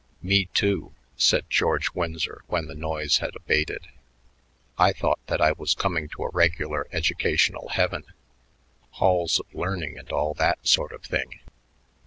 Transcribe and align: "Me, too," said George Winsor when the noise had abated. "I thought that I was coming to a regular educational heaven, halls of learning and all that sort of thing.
"Me, 0.23 0.45
too," 0.55 0.95
said 1.15 1.47
George 1.47 1.91
Winsor 1.93 2.41
when 2.47 2.65
the 2.65 2.73
noise 2.73 3.17
had 3.19 3.35
abated. 3.35 3.85
"I 4.75 4.93
thought 4.93 5.19
that 5.27 5.39
I 5.39 5.51
was 5.51 5.75
coming 5.75 6.07
to 6.09 6.23
a 6.23 6.31
regular 6.31 6.87
educational 6.91 7.69
heaven, 7.69 8.05
halls 8.93 9.39
of 9.39 9.53
learning 9.53 9.99
and 9.99 10.09
all 10.11 10.33
that 10.39 10.67
sort 10.67 10.91
of 10.91 11.03
thing. 11.03 11.41